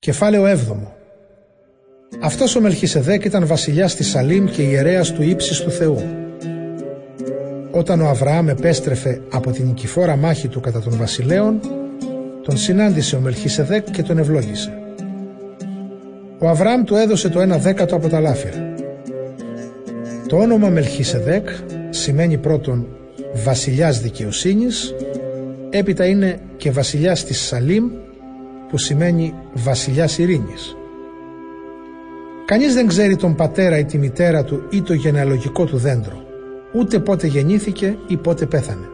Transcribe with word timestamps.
Κεφάλαιο 0.00 0.44
7 0.44 0.56
Αυτός 2.20 2.56
ο 2.56 2.60
Μελχισεδέκ 2.60 3.24
ήταν 3.24 3.46
βασιλιάς 3.46 3.94
της 3.94 4.08
Σαλήμ 4.08 4.44
και 4.44 4.62
ιερέας 4.62 5.12
του 5.12 5.22
ύψης 5.22 5.60
του 5.60 5.70
Θεού. 5.70 6.02
Όταν 7.70 8.00
ο 8.00 8.08
Αβραάμ 8.08 8.48
επέστρεφε 8.48 9.20
από 9.30 9.50
την 9.50 9.66
νικηφόρα 9.66 10.16
μάχη 10.16 10.48
του 10.48 10.60
κατά 10.60 10.80
των 10.80 10.96
βασιλέων, 10.96 11.60
τον 12.42 12.56
συνάντησε 12.56 13.16
ο 13.16 13.20
Μελχισεδέκ 13.20 13.90
και 13.90 14.02
τον 14.02 14.18
ευλόγησε. 14.18 14.72
Ο 16.38 16.48
Αβραάμ 16.48 16.84
του 16.84 16.94
έδωσε 16.94 17.28
το 17.28 17.40
ένα 17.40 17.58
δέκατο 17.58 17.96
από 17.96 18.08
τα 18.08 18.20
λάφυρα. 18.20 18.74
Το 20.26 20.36
όνομα 20.36 20.68
Μελχισεδέκ 20.68 21.48
σημαίνει 21.90 22.38
πρώτον 22.38 22.86
βασιλιάς 23.34 24.00
δικαιοσύνης, 24.00 24.94
έπειτα 25.70 26.06
είναι 26.06 26.38
και 26.56 26.70
βασιλιάς 26.70 27.24
της 27.24 27.40
Σαλήμ 27.40 27.84
που 28.70 28.78
σημαίνει 28.78 29.34
βασιλιάς 29.52 30.18
ειρήνης. 30.18 30.76
Κανείς 32.44 32.74
δεν 32.74 32.86
ξέρει 32.86 33.16
τον 33.16 33.34
πατέρα 33.34 33.78
ή 33.78 33.84
τη 33.84 33.98
μητέρα 33.98 34.44
του 34.44 34.62
ή 34.70 34.82
το 34.82 34.92
γενεαλογικό 34.92 35.64
του 35.64 35.76
δέντρο, 35.76 36.22
ούτε 36.72 36.98
πότε 36.98 37.26
γεννήθηκε 37.26 37.98
ή 38.06 38.16
πότε 38.16 38.46
πέθανε. 38.46 38.88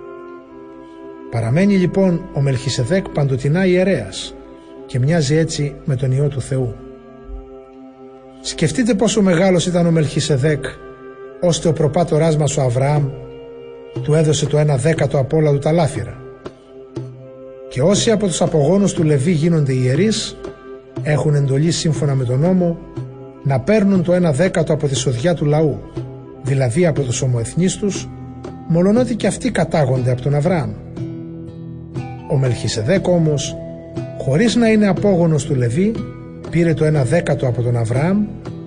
Παραμένει 1.30 1.76
λοιπόν 1.76 2.24
ο 2.34 2.40
Μελχισεδέκ 2.40 3.08
παντοτινά 3.08 3.66
ιερέας 3.66 4.34
και 4.86 4.98
μοιάζει 4.98 5.36
έτσι 5.36 5.74
με 5.84 5.96
τον 5.96 6.12
Υιό 6.12 6.28
του 6.28 6.40
Θεού. 6.40 6.74
Σκεφτείτε 8.40 8.94
πόσο 8.94 9.22
μεγάλος 9.22 9.66
ήταν 9.66 9.86
ο 9.86 9.90
Μελχισεδέκ 9.90 10.64
ώστε 11.40 11.68
ο 11.68 11.72
προπάτοράς 11.72 12.36
μας 12.36 12.56
ο 12.56 12.62
Αβραάμ 12.62 13.08
του 14.02 14.14
έδωσε 14.14 14.46
το 14.46 14.58
ένα 14.58 14.76
δέκατο 14.76 15.18
από 15.18 15.36
όλα 15.36 15.52
του 15.52 15.58
τα 15.58 15.72
λάφυρα. 15.72 16.25
Και 17.76 17.82
όσοι 17.82 18.10
από 18.10 18.26
τους 18.26 18.42
απογόνους 18.42 18.92
του 18.92 19.02
Λεβί 19.02 19.30
γίνονται 19.30 19.72
ιερείς 19.72 20.36
έχουν 21.02 21.34
εντολή 21.34 21.70
σύμφωνα 21.70 22.14
με 22.14 22.24
τον 22.24 22.40
νόμο 22.40 22.78
να 23.44 23.60
παίρνουν 23.60 24.02
το 24.02 24.12
ένα 24.12 24.32
δέκατο 24.32 24.72
από 24.72 24.86
τη 24.88 24.96
σοδιά 24.96 25.34
του 25.34 25.44
λαού, 25.44 25.78
δηλαδή 26.42 26.86
από 26.86 27.02
τους 27.02 27.22
ομοεθνείς 27.22 27.76
τους, 27.76 28.08
μολονότι 28.68 29.16
και 29.16 29.26
αυτοί 29.26 29.50
κατάγονται 29.50 30.10
από 30.10 30.22
τον 30.22 30.34
Αβραάμ. 30.34 30.70
Ο 32.30 32.36
Μελχισεδέκ 32.36 33.06
όμως, 33.06 33.56
χωρίς 34.18 34.54
να 34.54 34.68
είναι 34.68 34.88
απόγονος 34.88 35.44
του 35.44 35.54
Λεβί, 35.54 35.92
πήρε 36.50 36.74
το 36.74 36.84
ένα 36.84 37.04
δέκατο 37.04 37.46
από 37.46 37.62
τον 37.62 37.76
Αβραάμ 37.76 38.26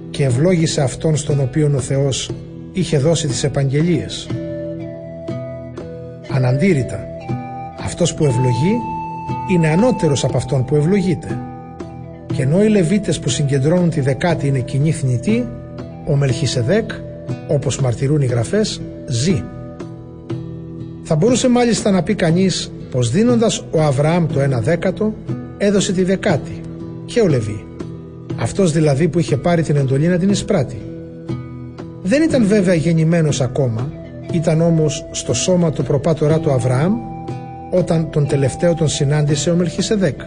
και 0.09 0.23
ευλόγησε 0.23 0.81
αυτόν 0.81 1.17
στον 1.17 1.39
οποίον 1.39 1.75
ο 1.75 1.79
Θεός 1.79 2.31
είχε 2.71 2.97
δώσει 2.97 3.27
τις 3.27 3.43
επαγγελίες. 3.43 4.29
Αναντήρητα, 6.31 7.07
αυτός 7.83 8.13
που 8.13 8.25
ευλογεί 8.25 8.97
είναι 9.49 9.67
ανώτερος 9.67 10.23
από 10.23 10.37
αυτόν 10.37 10.65
που 10.65 10.75
ευλογείται. 10.75 11.37
Και 12.35 12.41
ενώ 12.41 12.63
οι 12.63 12.67
Λεβίτες 12.67 13.19
που 13.19 13.29
συγκεντρώνουν 13.29 13.89
τη 13.89 14.01
δεκάτη 14.01 14.47
είναι 14.47 14.59
κοινή 14.59 14.91
θνητή, 14.91 15.47
ο 16.07 16.15
Μελχισεδέκ, 16.15 16.91
όπως 17.47 17.79
μαρτυρούν 17.79 18.21
οι 18.21 18.25
γραφές, 18.25 18.81
ζει. 19.07 19.43
Θα 21.03 21.15
μπορούσε 21.15 21.47
μάλιστα 21.47 21.91
να 21.91 22.03
πει 22.03 22.15
κανείς 22.15 22.71
πως 22.91 23.11
δίνοντας 23.11 23.63
ο 23.71 23.81
Αβραάμ 23.81 24.25
το 24.25 24.39
ένα 24.39 24.59
δέκατο, 24.59 25.13
έδωσε 25.57 25.93
τη 25.93 26.03
δεκάτη 26.03 26.61
και 27.05 27.21
ο 27.21 27.27
Λεβί. 27.27 27.65
Αυτός 28.39 28.71
δηλαδή 28.71 29.07
που 29.07 29.19
είχε 29.19 29.37
πάρει 29.37 29.63
την 29.63 29.75
εντολή 29.75 30.07
να 30.07 30.17
την 30.17 30.29
εισπράττει. 30.29 30.81
Δεν 32.01 32.21
ήταν 32.21 32.45
βέβαια 32.45 32.73
γεννημένος 32.73 33.41
ακόμα, 33.41 33.91
ήταν 34.31 34.61
όμως 34.61 35.05
στο 35.11 35.33
σώμα 35.33 35.71
του 35.71 35.83
προπάτορά 35.83 36.39
του 36.39 36.51
Αβραάμ 36.51 36.93
όταν 37.69 38.09
τον 38.09 38.27
τελευταίο 38.27 38.73
τον 38.73 38.87
συνάντησε 38.87 39.51
ο 39.51 39.55
Μελχισεδέκ. 39.55 40.19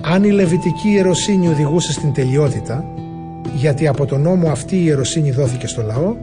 Αν 0.00 0.24
η 0.24 0.30
Λεβιτική 0.30 0.88
ιεροσύνη 0.88 1.48
οδηγούσε 1.48 1.92
στην 1.92 2.12
τελειότητα, 2.12 2.84
γιατί 3.54 3.86
από 3.86 4.06
τον 4.06 4.20
νόμο 4.20 4.50
αυτή 4.50 4.76
η 4.76 4.82
ιεροσύνη 4.84 5.30
δόθηκε 5.30 5.66
στο 5.66 5.82
λαό, 5.82 6.14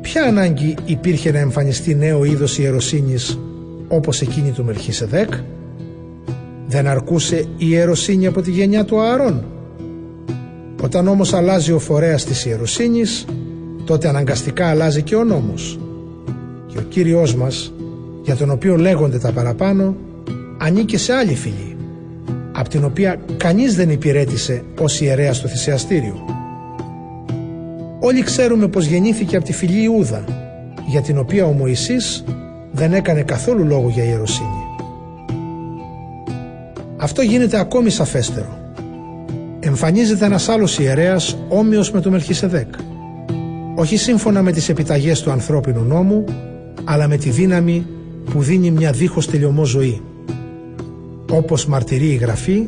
ποια 0.00 0.22
ανάγκη 0.22 0.74
υπήρχε 0.84 1.32
να 1.32 1.38
εμφανιστεί 1.38 1.94
νέο 1.94 2.24
είδος 2.24 2.58
ιεροσύνης 2.58 3.38
όπως 3.88 4.20
εκείνη 4.20 4.50
του 4.50 4.64
Μελχισεδέκ, 4.64 5.28
δεν 6.66 6.86
αρκούσε 6.86 7.36
η 7.36 7.66
ιεροσύνη 7.68 8.26
από 8.26 8.40
τη 8.40 8.50
γενιά 8.50 8.84
του 8.84 9.00
Ααρών. 9.00 9.44
Όταν 10.82 11.08
όμως 11.08 11.34
αλλάζει 11.34 11.72
ο 11.72 11.78
φορέας 11.78 12.24
της 12.24 12.44
ιεροσύνης, 12.44 13.24
τότε 13.84 14.08
αναγκαστικά 14.08 14.66
αλλάζει 14.66 15.02
και 15.02 15.14
ο 15.14 15.24
νόμος. 15.24 15.78
Και 16.66 16.78
ο 16.78 16.82
Κύριος 16.82 17.34
μας, 17.34 17.72
για 18.28 18.36
τον 18.36 18.50
οποίο 18.50 18.76
λέγονται 18.76 19.18
τα 19.18 19.32
παραπάνω, 19.32 19.96
ανήκε 20.58 20.98
σε 20.98 21.12
άλλη 21.12 21.34
φυλή, 21.34 21.76
από 22.52 22.68
την 22.68 22.84
οποία 22.84 23.20
κανείς 23.36 23.74
δεν 23.74 23.90
υπηρέτησε 23.90 24.62
ως 24.80 25.00
ιερέα 25.00 25.32
στο 25.32 25.48
θυσιαστήριο. 25.48 26.24
Όλοι 28.00 28.22
ξέρουμε 28.22 28.68
πως 28.68 28.84
γεννήθηκε 28.84 29.36
από 29.36 29.44
τη 29.44 29.52
φυλή 29.52 29.82
Ιούδα, 29.82 30.24
για 30.86 31.00
την 31.00 31.18
οποία 31.18 31.46
ο 31.46 31.52
Μωυσής 31.52 32.24
δεν 32.72 32.92
έκανε 32.92 33.22
καθόλου 33.22 33.64
λόγο 33.64 33.88
για 33.88 34.04
ιεροσύνη. 34.04 34.64
Αυτό 36.96 37.22
γίνεται 37.22 37.58
ακόμη 37.58 37.90
σαφέστερο. 37.90 38.58
Εμφανίζεται 39.60 40.24
ένας 40.24 40.48
άλλος 40.48 40.78
ιερέας 40.78 41.36
όμοιος 41.48 41.90
με 41.90 42.00
τον 42.00 42.12
Μελχισεδέκ. 42.12 42.74
Όχι 43.74 43.96
σύμφωνα 43.96 44.42
με 44.42 44.52
τις 44.52 44.68
επιταγές 44.68 45.22
του 45.22 45.30
ανθρώπινου 45.30 45.82
νόμου, 45.82 46.24
αλλά 46.84 47.08
με 47.08 47.16
τη 47.16 47.30
δύναμη 47.30 47.86
που 48.30 48.42
δίνει 48.42 48.70
μια 48.70 48.92
δίχως 48.92 49.26
τελειωμό 49.26 49.64
ζωή. 49.64 50.00
Όπως 51.32 51.66
μαρτυρεί 51.66 52.06
η 52.06 52.14
Γραφή, 52.14 52.66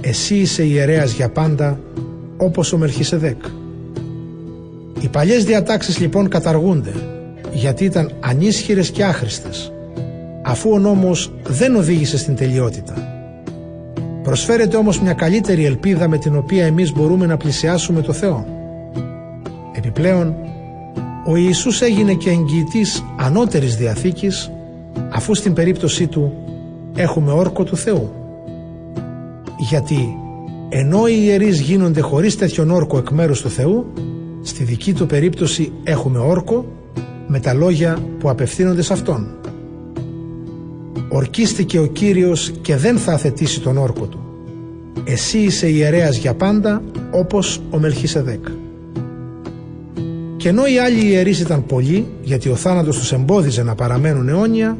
εσύ 0.00 0.34
είσαι 0.34 0.62
ιερέας 0.64 1.12
για 1.12 1.30
πάντα, 1.30 1.80
όπως 2.36 2.72
ο 2.72 2.78
Μελχισεδέκ. 2.78 3.44
Οι 5.00 5.08
παλιές 5.08 5.44
διατάξεις 5.44 5.98
λοιπόν 5.98 6.28
καταργούνται, 6.28 6.92
γιατί 7.52 7.84
ήταν 7.84 8.12
ανίσχυρες 8.20 8.90
και 8.90 9.04
άχρηστες, 9.04 9.72
αφού 10.42 10.70
ο 10.70 10.78
νόμος 10.78 11.32
δεν 11.42 11.76
οδήγησε 11.76 12.18
στην 12.18 12.36
τελειότητα. 12.36 12.94
Προσφέρεται 14.22 14.76
όμως 14.76 15.00
μια 15.00 15.12
καλύτερη 15.12 15.64
ελπίδα 15.64 16.08
με 16.08 16.18
την 16.18 16.36
οποία 16.36 16.66
εμείς 16.66 16.92
μπορούμε 16.92 17.26
να 17.26 17.36
πλησιάσουμε 17.36 18.00
το 18.00 18.12
Θεό. 18.12 18.46
Επιπλέον, 19.76 20.34
ο 21.26 21.36
Ιησούς 21.36 21.80
έγινε 21.80 22.14
και 22.14 22.30
εγγυητής 22.30 23.04
ανώτερης 23.18 23.76
διαθήκης 23.76 24.50
αφού 25.10 25.34
στην 25.34 25.52
περίπτωσή 25.52 26.06
του 26.06 26.32
έχουμε 26.96 27.32
όρκο 27.32 27.64
του 27.64 27.76
Θεού. 27.76 28.12
Γιατί 29.58 30.16
ενώ 30.68 31.06
οι 31.06 31.18
ιερείς 31.22 31.60
γίνονται 31.60 32.00
χωρίς 32.00 32.36
τέτοιον 32.36 32.70
όρκο 32.70 32.98
εκ 32.98 33.10
μέρους 33.10 33.40
του 33.40 33.50
Θεού, 33.50 33.92
στη 34.42 34.64
δική 34.64 34.92
του 34.92 35.06
περίπτωση 35.06 35.72
έχουμε 35.84 36.18
όρκο 36.18 36.64
με 37.26 37.40
τα 37.40 37.54
λόγια 37.54 37.98
που 38.18 38.30
απευθύνονται 38.30 38.82
σε 38.82 38.92
Αυτόν. 38.92 39.26
Ορκίστηκε 41.08 41.78
ο 41.78 41.86
Κύριος 41.86 42.52
και 42.62 42.76
δεν 42.76 42.98
θα 42.98 43.12
αθετήσει 43.12 43.60
τον 43.60 43.76
όρκο 43.76 44.06
του. 44.06 44.20
Εσύ 45.04 45.38
είσαι 45.38 45.68
ιερέας 45.68 46.16
για 46.16 46.34
πάντα 46.34 46.82
όπως 47.10 47.60
ο 47.70 47.78
Μελχίσεδέκ. 47.78 48.46
Και 50.46 50.52
ενώ 50.52 50.66
οι 50.66 50.78
άλλοι 50.78 51.06
ιερείς 51.06 51.40
ήταν 51.40 51.66
πολλοί, 51.66 52.06
γιατί 52.22 52.48
ο 52.48 52.54
θάνατος 52.54 52.98
τους 52.98 53.12
εμπόδιζε 53.12 53.62
να 53.62 53.74
παραμένουν 53.74 54.28
αιώνια, 54.28 54.78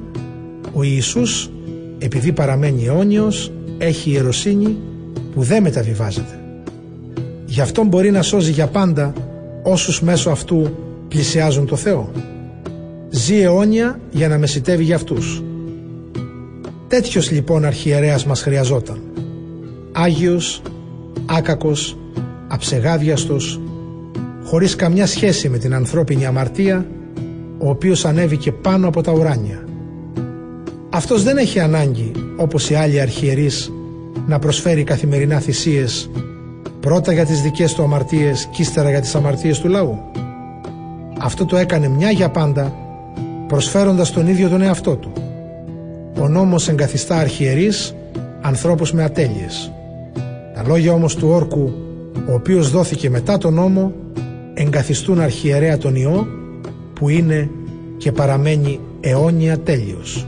ο 0.72 0.82
Ιησούς, 0.82 1.50
επειδή 1.98 2.32
παραμένει 2.32 2.86
αιώνιος, 2.86 3.52
έχει 3.78 4.10
ιεροσύνη 4.10 4.76
που 5.34 5.42
δεν 5.42 5.62
μεταβιβάζεται. 5.62 6.40
Γι' 7.46 7.60
αυτό 7.60 7.84
μπορεί 7.84 8.10
να 8.10 8.22
σώζει 8.22 8.50
για 8.50 8.66
πάντα 8.66 9.12
όσους 9.62 10.02
μέσω 10.02 10.30
αυτού 10.30 10.76
πλησιάζουν 11.08 11.66
το 11.66 11.76
Θεό. 11.76 12.10
Ζει 13.10 13.40
αιώνια 13.40 14.00
για 14.10 14.28
να 14.28 14.38
μεσητεύει 14.38 14.84
για 14.84 14.96
αυτούς. 14.96 15.42
Τέτοιος 16.88 17.30
λοιπόν 17.30 17.64
αρχιερέας 17.64 18.26
μας 18.26 18.42
χρειαζόταν. 18.42 19.00
Άγιος, 19.92 20.62
άκακος, 21.26 21.98
αψεγάδιαστος, 22.48 23.60
χωρίς 24.46 24.76
καμιά 24.76 25.06
σχέση 25.06 25.48
με 25.48 25.58
την 25.58 25.74
ανθρώπινη 25.74 26.26
αμαρτία, 26.26 26.86
ο 27.58 27.68
οποίος 27.68 28.04
ανέβηκε 28.04 28.52
πάνω 28.52 28.88
από 28.88 29.02
τα 29.02 29.12
ουράνια. 29.12 29.64
Αυτός 30.90 31.22
δεν 31.22 31.36
έχει 31.36 31.60
ανάγκη, 31.60 32.12
όπως 32.36 32.70
οι 32.70 32.74
άλλοι 32.74 33.00
αρχιερείς, 33.00 33.72
να 34.26 34.38
προσφέρει 34.38 34.84
καθημερινά 34.84 35.38
θυσίες 35.38 36.10
πρώτα 36.80 37.12
για 37.12 37.26
τις 37.26 37.42
δικές 37.42 37.74
του 37.74 37.82
αμαρτίες 37.82 38.48
και 38.50 38.62
ύστερα 38.62 38.90
για 38.90 39.00
τις 39.00 39.14
αμαρτίες 39.14 39.58
του 39.58 39.68
λαού. 39.68 39.98
Αυτό 41.18 41.44
το 41.44 41.56
έκανε 41.56 41.88
μια 41.88 42.10
για 42.10 42.30
πάντα 42.30 42.74
προσφέροντας 43.48 44.12
τον 44.12 44.26
ίδιο 44.26 44.48
τον 44.48 44.62
εαυτό 44.62 44.96
του. 44.96 45.12
Ο 46.20 46.28
νόμος 46.28 46.68
εγκαθιστά 46.68 47.16
αρχιερείς 47.16 47.94
ανθρώπους 48.40 48.92
με 48.92 49.02
ατέλειες. 49.02 49.72
Τα 50.54 50.62
λόγια 50.66 50.92
όμως 50.92 51.14
του 51.14 51.28
όρκου 51.28 51.72
ο 52.28 52.32
οποίος 52.32 52.70
δόθηκε 52.70 53.10
μετά 53.10 53.38
τον 53.38 53.54
νόμο 53.54 53.92
εγκαθιστούν 54.58 55.20
αρχιερέα 55.20 55.78
τον 55.78 55.94
Υιό 55.94 56.26
που 56.94 57.08
είναι 57.08 57.50
και 57.96 58.12
παραμένει 58.12 58.80
αιώνια 59.00 59.58
τέλειος. 59.58 60.26